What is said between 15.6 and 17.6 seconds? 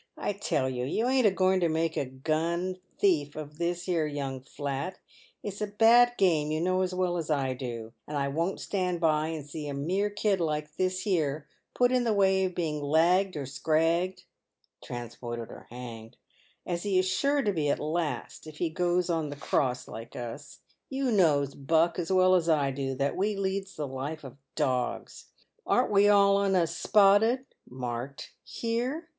hanged) as he i3 sure to